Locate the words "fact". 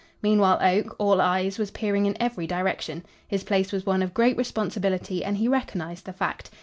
6.13-6.49